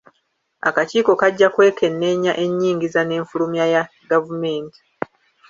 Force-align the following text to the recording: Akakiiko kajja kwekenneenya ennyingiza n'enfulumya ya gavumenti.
Akakiiko 0.67 1.11
kajja 1.21 1.47
kwekenneenya 1.53 2.31
ennyingiza 2.43 3.01
n'enfulumya 3.05 3.65
ya 3.73 3.83
gavumenti. 4.09 4.79